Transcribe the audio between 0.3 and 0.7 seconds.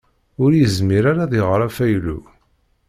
Ur